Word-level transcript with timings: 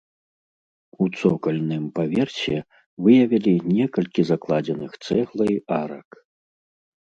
У 1.03 1.09
цокальным 1.19 1.83
паверсе 1.99 2.57
выявілі 3.07 3.53
некалькі 3.77 4.21
закладзеных 4.33 4.91
цэглай 5.07 5.55
арак. 5.81 6.09